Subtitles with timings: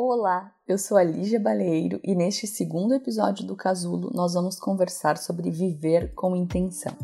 [0.00, 5.18] Olá, eu sou a Lígia Baleiro e neste segundo episódio do Casulo nós vamos conversar
[5.18, 6.96] sobre viver com intenção.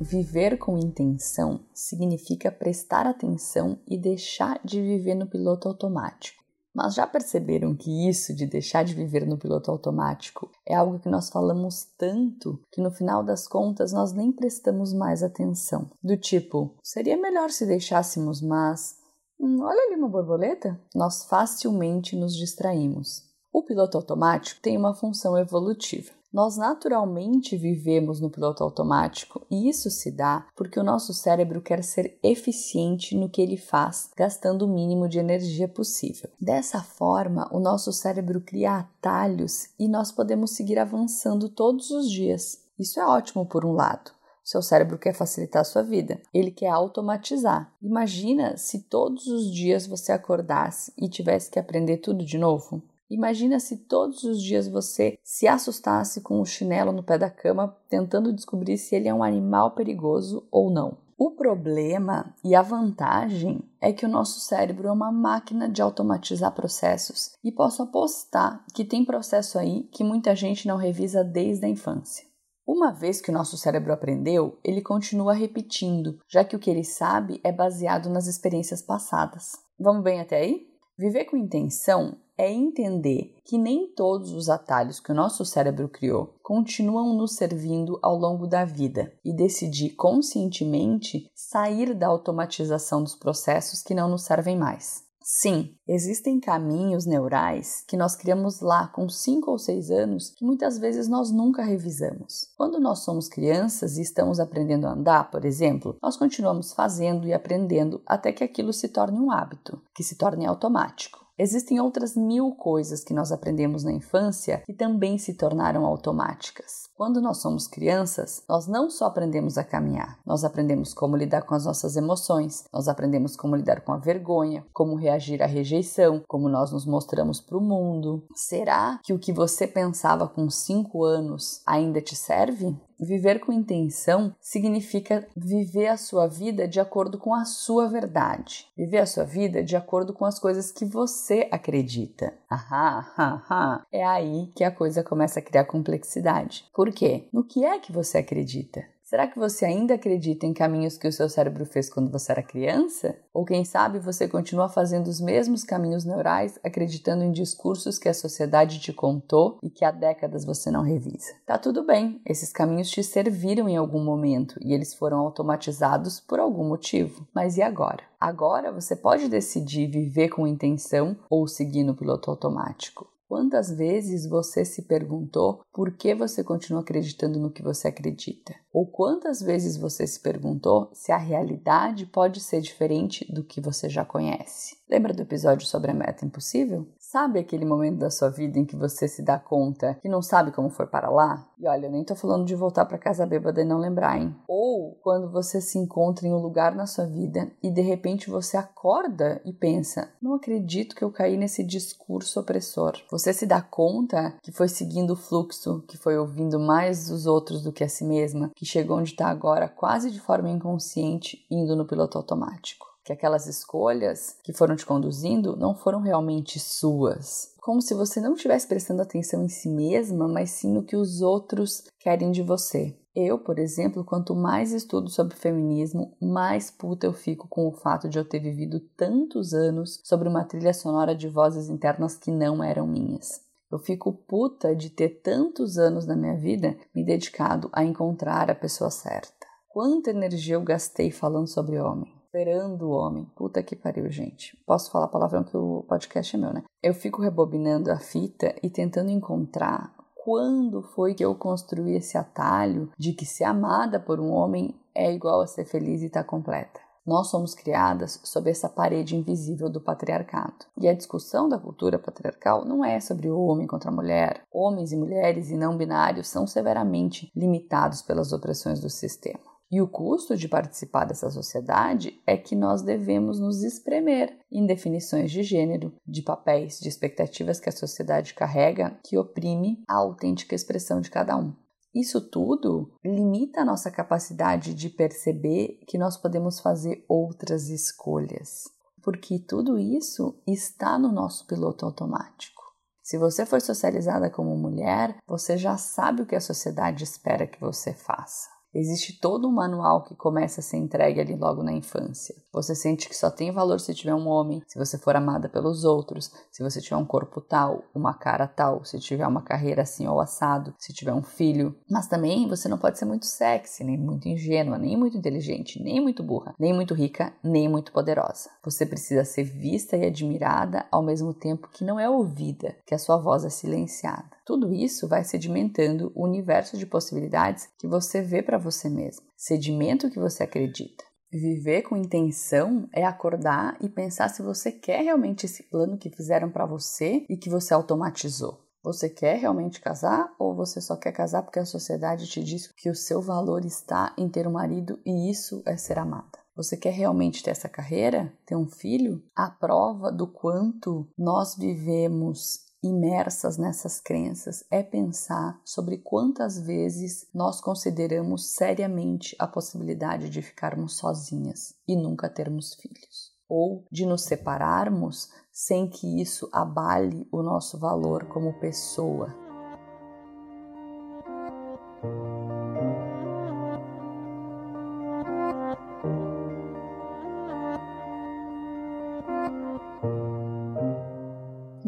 [0.00, 6.40] Viver com intenção significa prestar atenção e deixar de viver no piloto automático.
[6.74, 11.08] Mas já perceberam que isso de deixar de viver no piloto automático é algo que
[11.08, 15.90] nós falamos tanto que no final das contas nós nem prestamos mais atenção?
[16.02, 18.96] Do tipo, seria melhor se deixássemos, mas.
[19.38, 20.80] Hum, olha ali uma borboleta?
[20.94, 23.28] Nós facilmente nos distraímos.
[23.52, 26.19] O piloto automático tem uma função evolutiva.
[26.32, 31.82] Nós naturalmente vivemos no piloto automático e isso se dá porque o nosso cérebro quer
[31.82, 36.30] ser eficiente no que ele faz, gastando o mínimo de energia possível.
[36.40, 42.60] Dessa forma, o nosso cérebro cria atalhos e nós podemos seguir avançando todos os dias.
[42.78, 44.12] Isso é ótimo por um lado.
[44.42, 47.72] Seu cérebro quer facilitar a sua vida, ele quer automatizar.
[47.82, 52.82] Imagina se todos os dias você acordasse e tivesse que aprender tudo de novo.
[53.10, 57.76] Imagina se todos os dias você se assustasse com o chinelo no pé da cama,
[57.88, 60.96] tentando descobrir se ele é um animal perigoso ou não.
[61.18, 66.54] O problema e a vantagem é que o nosso cérebro é uma máquina de automatizar
[66.54, 71.68] processos e posso apostar que tem processo aí que muita gente não revisa desde a
[71.68, 72.24] infância.
[72.66, 76.84] Uma vez que o nosso cérebro aprendeu, ele continua repetindo, já que o que ele
[76.84, 79.50] sabe é baseado nas experiências passadas.
[79.78, 80.70] Vamos bem até aí?
[80.96, 86.36] Viver com intenção é entender que nem todos os atalhos que o nosso cérebro criou
[86.42, 93.82] continuam nos servindo ao longo da vida e decidir conscientemente sair da automatização dos processos
[93.82, 95.04] que não nos servem mais.
[95.22, 100.78] Sim, existem caminhos neurais que nós criamos lá com 5 ou 6 anos que muitas
[100.78, 102.48] vezes nós nunca revisamos.
[102.56, 107.34] Quando nós somos crianças e estamos aprendendo a andar, por exemplo, nós continuamos fazendo e
[107.34, 111.20] aprendendo até que aquilo se torne um hábito, que se torne automático.
[111.42, 116.90] Existem outras mil coisas que nós aprendemos na infância que também se tornaram automáticas.
[116.94, 121.54] Quando nós somos crianças, nós não só aprendemos a caminhar, nós aprendemos como lidar com
[121.54, 126.46] as nossas emoções, nós aprendemos como lidar com a vergonha, como reagir à rejeição, como
[126.46, 128.22] nós nos mostramos para o mundo.
[128.34, 132.76] Será que o que você pensava com 5 anos ainda te serve?
[133.00, 138.66] Viver com intenção significa viver a sua vida de acordo com a sua verdade.
[138.76, 142.34] Viver a sua vida de acordo com as coisas que você acredita.
[142.48, 143.86] Ahá, ahá.
[143.90, 146.66] É aí que a coisa começa a criar complexidade.
[146.74, 147.26] Por quê?
[147.32, 148.84] No que é que você acredita?
[149.10, 152.44] Será que você ainda acredita em caminhos que o seu cérebro fez quando você era
[152.44, 153.18] criança?
[153.34, 158.14] Ou quem sabe você continua fazendo os mesmos caminhos neurais, acreditando em discursos que a
[158.14, 161.34] sociedade te contou e que há décadas você não revisa?
[161.44, 166.38] Tá tudo bem, esses caminhos te serviram em algum momento e eles foram automatizados por
[166.38, 167.26] algum motivo.
[167.34, 168.04] Mas e agora?
[168.20, 173.08] Agora você pode decidir viver com intenção ou seguir no piloto automático.
[173.30, 178.56] Quantas vezes você se perguntou por que você continua acreditando no que você acredita?
[178.72, 183.88] Ou quantas vezes você se perguntou se a realidade pode ser diferente do que você
[183.88, 184.76] já conhece?
[184.90, 186.88] Lembra do episódio sobre a meta impossível?
[187.10, 190.52] Sabe aquele momento da sua vida em que você se dá conta que não sabe
[190.52, 191.44] como foi para lá?
[191.58, 194.32] E olha, eu nem tô falando de voltar para casa bêbada e não lembrar, hein?
[194.46, 198.56] Ou quando você se encontra em um lugar na sua vida e de repente você
[198.56, 202.92] acorda e pensa: não acredito que eu caí nesse discurso opressor.
[203.10, 207.64] Você se dá conta que foi seguindo o fluxo, que foi ouvindo mais os outros
[207.64, 211.74] do que a si mesma, que chegou onde está agora quase de forma inconsciente, indo
[211.74, 217.52] no piloto automático que aquelas escolhas que foram te conduzindo não foram realmente suas.
[217.60, 221.20] Como se você não estivesse prestando atenção em si mesma, mas sim no que os
[221.20, 222.96] outros querem de você.
[223.12, 228.08] Eu, por exemplo, quanto mais estudo sobre feminismo, mais puta eu fico com o fato
[228.08, 232.62] de eu ter vivido tantos anos sobre uma trilha sonora de vozes internas que não
[232.62, 233.40] eram minhas.
[233.72, 238.54] Eu fico puta de ter tantos anos na minha vida me dedicado a encontrar a
[238.54, 239.46] pessoa certa.
[239.68, 243.24] Quanta energia eu gastei falando sobre homem esperando o homem.
[243.34, 244.56] Puta que pariu, gente.
[244.64, 246.62] Posso falar palavrão que o podcast é meu, né?
[246.80, 252.90] Eu fico rebobinando a fita e tentando encontrar quando foi que eu construí esse atalho
[252.96, 256.28] de que ser amada por um homem é igual a ser feliz e estar tá
[256.28, 256.78] completa.
[257.04, 260.66] Nós somos criadas sob essa parede invisível do patriarcado.
[260.78, 264.42] E a discussão da cultura patriarcal não é sobre o homem contra a mulher.
[264.52, 269.50] Homens e mulheres e não binários são severamente limitados pelas opressões do sistema.
[269.70, 275.30] E o custo de participar dessa sociedade é que nós devemos nos espremer em definições
[275.30, 281.00] de gênero, de papéis, de expectativas que a sociedade carrega que oprime a autêntica expressão
[281.00, 281.54] de cada um.
[281.94, 288.64] Isso tudo limita a nossa capacidade de perceber que nós podemos fazer outras escolhas,
[289.02, 292.60] porque tudo isso está no nosso piloto automático.
[293.02, 297.60] Se você foi socializada como mulher, você já sabe o que a sociedade espera que
[297.60, 298.59] você faça.
[298.72, 302.34] Existe todo um manual que começa a ser entregue ali logo na infância.
[302.52, 305.84] Você sente que só tem valor se tiver um homem, se você for amada pelos
[305.84, 310.06] outros, se você tiver um corpo tal, uma cara tal, se tiver uma carreira assim
[310.06, 311.74] ou assado, se tiver um filho.
[311.90, 316.00] Mas também você não pode ser muito sexy, nem muito ingênua, nem muito inteligente, nem
[316.00, 318.50] muito burra, nem muito rica, nem muito poderosa.
[318.64, 322.98] Você precisa ser vista e admirada ao mesmo tempo que não é ouvida, que a
[322.98, 324.30] sua voz é silenciada.
[324.44, 330.10] Tudo isso vai sedimentando o universo de possibilidades que você vê para você mesmo, sedimento
[330.10, 331.04] que você acredita.
[331.32, 336.50] Viver com intenção é acordar e pensar se você quer realmente esse plano que fizeram
[336.50, 338.66] para você e que você automatizou.
[338.82, 342.90] Você quer realmente casar ou você só quer casar porque a sociedade te diz que
[342.90, 346.40] o seu valor está em ter um marido e isso é ser amada?
[346.56, 348.32] Você quer realmente ter essa carreira?
[348.44, 349.22] Ter um filho?
[349.36, 357.60] A prova do quanto nós vivemos imersas nessas crenças é pensar sobre quantas vezes nós
[357.60, 365.30] consideramos seriamente a possibilidade de ficarmos sozinhas e nunca termos filhos, ou de nos separarmos
[365.52, 369.49] sem que isso abale o nosso valor como pessoa,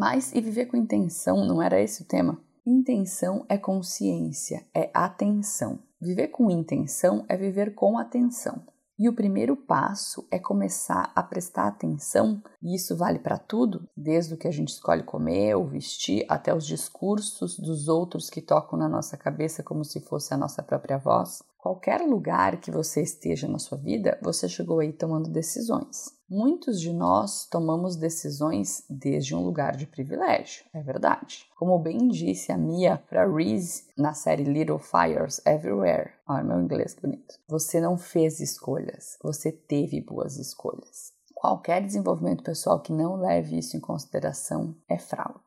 [0.02, 2.37] Mas e viver com intenção não era esse o tema?
[2.66, 5.78] Intenção é consciência, é atenção.
[6.00, 8.66] Viver com intenção é viver com atenção.
[8.99, 14.34] E o primeiro passo é começar a prestar atenção, e isso vale para tudo, desde
[14.34, 18.76] o que a gente escolhe comer ou vestir, até os discursos dos outros que tocam
[18.76, 21.44] na nossa cabeça como se fosse a nossa própria voz.
[21.62, 26.11] Qualquer lugar que você esteja na sua vida, você chegou aí tomando decisões.
[26.29, 31.47] Muitos de nós tomamos decisões desde um lugar de privilégio, é verdade.
[31.56, 36.11] Como bem disse a Mia para Reese na série Little Fires Everywhere.
[36.26, 37.38] Olha meu inglês bonito.
[37.47, 41.12] Você não fez escolhas, você teve boas escolhas.
[41.32, 45.38] Qualquer desenvolvimento pessoal que não leve isso em consideração é fraude.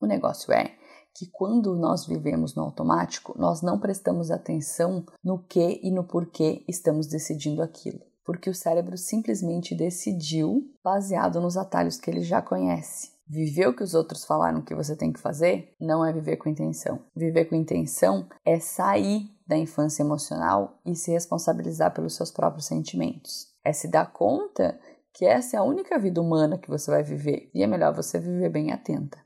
[0.00, 0.76] O negócio é
[1.16, 6.62] que quando nós vivemos no automático, nós não prestamos atenção no que e no porquê
[6.68, 8.00] estamos decidindo aquilo.
[8.22, 13.12] Porque o cérebro simplesmente decidiu baseado nos atalhos que ele já conhece.
[13.26, 16.50] Viver o que os outros falaram que você tem que fazer não é viver com
[16.50, 17.00] intenção.
[17.14, 23.48] Viver com intenção é sair da infância emocional e se responsabilizar pelos seus próprios sentimentos.
[23.64, 24.78] É se dar conta
[25.14, 28.18] que essa é a única vida humana que você vai viver e é melhor você
[28.18, 29.25] viver bem atenta.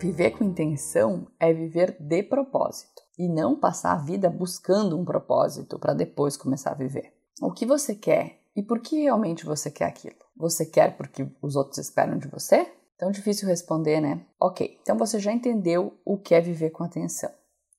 [0.00, 5.76] Viver com intenção é viver de propósito e não passar a vida buscando um propósito
[5.76, 7.12] para depois começar a viver.
[7.42, 10.14] O que você quer e por que realmente você quer aquilo?
[10.36, 12.72] Você quer porque os outros esperam de você?
[12.96, 14.24] Tão difícil responder, né?
[14.40, 17.30] Ok, então você já entendeu o que é viver com atenção.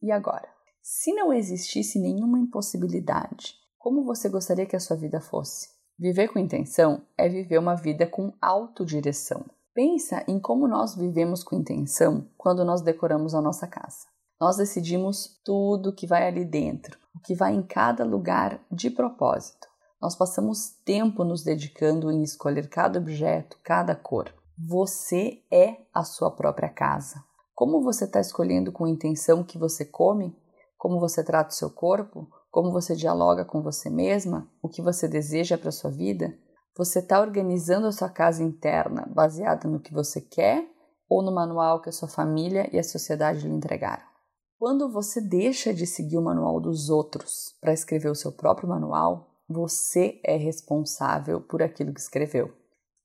[0.01, 0.47] E agora?
[0.81, 5.69] Se não existisse nenhuma impossibilidade, como você gostaria que a sua vida fosse?
[5.97, 9.45] Viver com intenção é viver uma vida com autodireção.
[9.81, 14.07] Pensa em como nós vivemos com intenção quando nós decoramos a nossa casa.
[14.37, 19.69] Nós decidimos tudo que vai ali dentro, o que vai em cada lugar de propósito.
[20.01, 24.33] Nós passamos tempo nos dedicando em escolher cada objeto, cada cor.
[24.57, 27.23] Você é a sua própria casa.
[27.55, 30.37] Como você está escolhendo com intenção que você come?
[30.77, 32.27] Como você trata o seu corpo?
[32.51, 34.45] Como você dialoga com você mesma?
[34.61, 36.37] O que você deseja para a sua vida?
[36.77, 40.65] Você está organizando a sua casa interna baseada no que você quer
[41.09, 44.03] ou no manual que a sua família e a sociedade lhe entregaram?
[44.57, 49.29] Quando você deixa de seguir o manual dos outros para escrever o seu próprio manual,
[49.47, 52.53] você é responsável por aquilo que escreveu.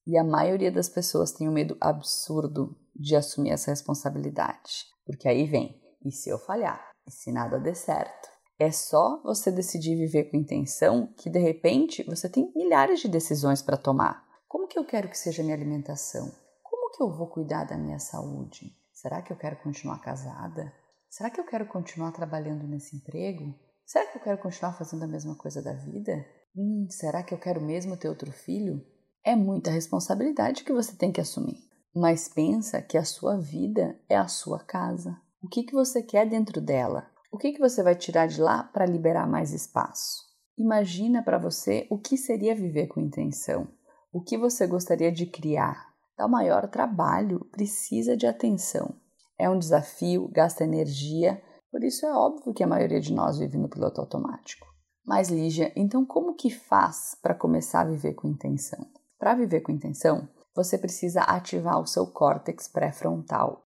[0.06, 5.46] E a maioria das pessoas tem um medo absurdo de assumir essa responsabilidade, porque aí
[5.46, 6.90] vem: e se eu falhar?
[7.06, 8.33] E se nada der certo?
[8.58, 13.60] É só você decidir viver com intenção que de repente você tem milhares de decisões
[13.60, 14.24] para tomar.
[14.46, 16.30] Como que eu quero que seja minha alimentação?
[16.62, 18.72] Como que eu vou cuidar da minha saúde?
[18.92, 20.72] Será que eu quero continuar casada?
[21.10, 23.54] Será que eu quero continuar trabalhando nesse emprego?
[23.84, 26.24] Será que eu quero continuar fazendo a mesma coisa da vida?
[26.56, 28.80] Hum, será que eu quero mesmo ter outro filho?
[29.24, 31.58] É muita responsabilidade que você tem que assumir.
[31.94, 35.20] Mas pensa que a sua vida é a sua casa.
[35.42, 37.10] O que, que você quer dentro dela?
[37.34, 40.22] O que, que você vai tirar de lá para liberar mais espaço?
[40.56, 43.66] Imagina para você o que seria viver com intenção,
[44.12, 45.92] o que você gostaria de criar.
[46.16, 48.94] Dá o maior trabalho, precisa de atenção.
[49.36, 53.58] É um desafio, gasta energia, por isso é óbvio que a maioria de nós vive
[53.58, 54.64] no piloto automático.
[55.04, 58.86] Mas Lígia, então como que faz para começar a viver com intenção?
[59.18, 63.64] Para viver com intenção, você precisa ativar o seu córtex pré-frontal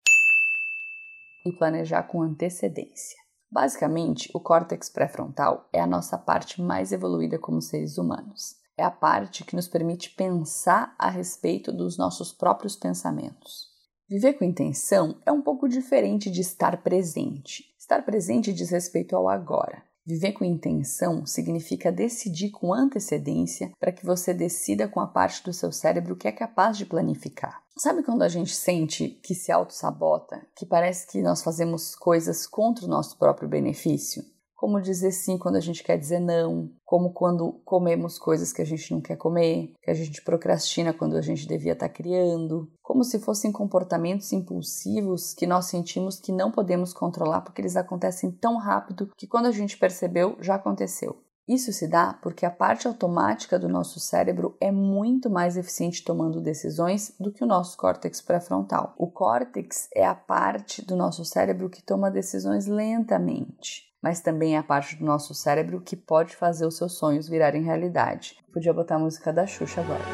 [1.45, 3.26] e planejar com antecedência.
[3.51, 8.57] Basicamente, o córtex pré-frontal é a nossa parte mais evoluída como seres humanos.
[8.77, 13.69] É a parte que nos permite pensar a respeito dos nossos próprios pensamentos.
[14.09, 17.65] Viver com intenção é um pouco diferente de estar presente.
[17.79, 19.86] Estar presente diz respeito ao agora.
[20.07, 25.53] Viver com intenção significa decidir com antecedência para que você decida com a parte do
[25.53, 27.61] seu cérebro que é capaz de planificar.
[27.77, 32.85] Sabe quando a gente sente que se auto-sabota, que parece que nós fazemos coisas contra
[32.85, 34.23] o nosso próprio benefício?
[34.57, 38.65] Como dizer sim quando a gente quer dizer não, como quando comemos coisas que a
[38.65, 43.05] gente não quer comer, que a gente procrastina quando a gente devia estar criando, como
[43.05, 48.57] se fossem comportamentos impulsivos que nós sentimos que não podemos controlar porque eles acontecem tão
[48.57, 51.23] rápido que quando a gente percebeu já aconteceu.
[51.47, 56.41] Isso se dá porque a parte automática do nosso cérebro é muito mais eficiente tomando
[56.41, 58.95] decisões do que o nosso córtex pré-frontal.
[58.99, 64.59] O córtex é a parte do nosso cérebro que toma decisões lentamente mas também é
[64.59, 68.37] a parte do nosso cérebro que pode fazer os seus sonhos virarem realidade.
[68.53, 70.05] Podia botar a música da Xuxa agora.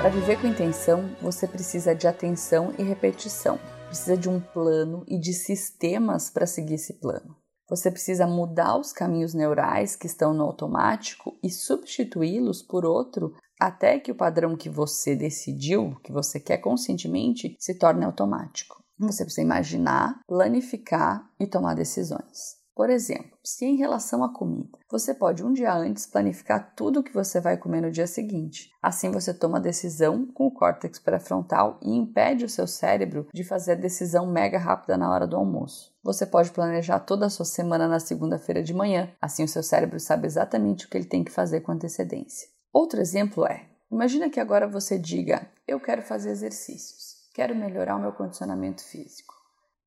[0.00, 3.58] Para viver com intenção, você precisa de atenção e repetição.
[3.86, 7.36] Precisa de um plano e de sistemas para seguir esse plano.
[7.68, 13.98] Você precisa mudar os caminhos neurais que estão no automático e substituí-los por outro até
[14.00, 18.81] que o padrão que você decidiu, que você quer conscientemente, se torne automático.
[18.98, 22.62] Você precisa imaginar, planificar e tomar decisões.
[22.74, 27.02] Por exemplo, se em relação à comida, você pode um dia antes planificar tudo o
[27.02, 28.70] que você vai comer no dia seguinte.
[28.82, 33.44] Assim você toma a decisão com o córtex pré-frontal e impede o seu cérebro de
[33.44, 35.92] fazer a decisão mega rápida na hora do almoço.
[36.02, 40.00] Você pode planejar toda a sua semana na segunda-feira de manhã, assim o seu cérebro
[40.00, 42.48] sabe exatamente o que ele tem que fazer com antecedência.
[42.72, 47.11] Outro exemplo é: imagina que agora você diga, eu quero fazer exercícios.
[47.34, 49.34] Quero melhorar o meu condicionamento físico.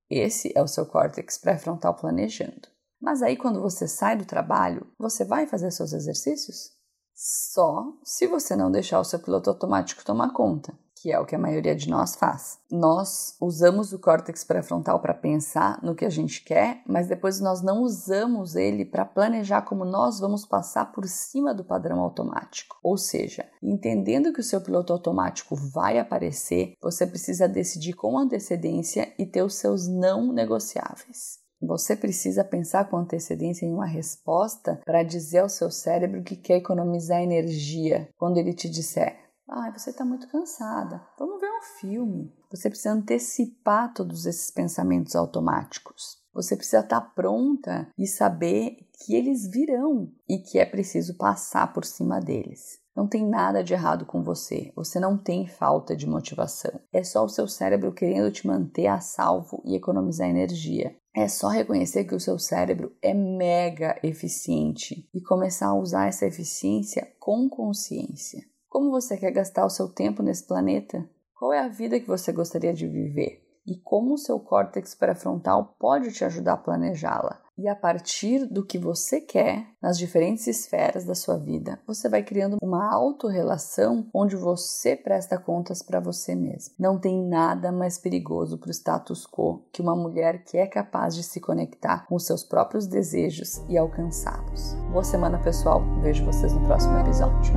[0.09, 2.67] Esse é o seu córtex pré-frontal planejando.
[2.99, 6.71] Mas aí, quando você sai do trabalho, você vai fazer seus exercícios?
[7.13, 11.35] Só se você não deixar o seu piloto automático tomar conta que é o que
[11.35, 12.57] a maioria de nós faz.
[12.71, 17.61] Nós usamos o córtex pré-frontal para pensar no que a gente quer, mas depois nós
[17.61, 22.75] não usamos ele para planejar como nós vamos passar por cima do padrão automático.
[22.81, 29.13] Ou seja, entendendo que o seu piloto automático vai aparecer, você precisa decidir com antecedência
[29.19, 31.37] e ter os seus não negociáveis.
[31.61, 36.57] Você precisa pensar com antecedência em uma resposta para dizer ao seu cérebro que quer
[36.57, 41.01] economizar energia quando ele te disser ah, você está muito cansada.
[41.17, 42.33] Vamos ver um filme.
[42.49, 46.23] Você precisa antecipar todos esses pensamentos automáticos.
[46.33, 51.71] Você precisa estar tá pronta e saber que eles virão e que é preciso passar
[51.73, 52.79] por cima deles.
[52.95, 54.71] Não tem nada de errado com você.
[54.75, 56.79] Você não tem falta de motivação.
[56.91, 60.95] É só o seu cérebro querendo te manter a salvo e economizar energia.
[61.13, 66.25] É só reconhecer que o seu cérebro é mega eficiente e começar a usar essa
[66.25, 68.43] eficiência com consciência.
[68.75, 71.09] Como você quer gastar o seu tempo nesse planeta?
[71.33, 73.41] Qual é a vida que você gostaria de viver?
[73.65, 77.39] E como o seu córtex pré-frontal pode te ajudar a planejá-la?
[77.57, 82.21] E a partir do que você quer, nas diferentes esferas da sua vida, você vai
[82.21, 86.75] criando uma autorrelação onde você presta contas para você mesmo.
[86.77, 91.15] Não tem nada mais perigoso para o status quo que uma mulher que é capaz
[91.15, 94.73] de se conectar com seus próprios desejos e alcançá-los.
[94.91, 95.81] Boa semana, pessoal.
[96.01, 97.53] Vejo vocês no próximo episódio.